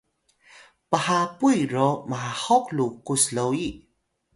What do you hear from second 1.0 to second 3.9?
phapuy ro mahoq lukus loyi